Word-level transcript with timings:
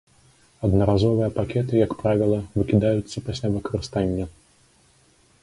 Аднаразовыя 0.67 1.27
пакеты, 1.37 1.73
як 1.85 1.91
правіла, 2.01 2.39
выкідаюцца 2.57 3.17
пасля 3.29 3.47
выкарыстання. 3.59 4.25